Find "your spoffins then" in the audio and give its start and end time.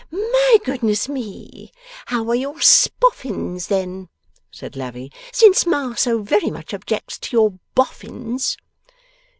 2.35-4.09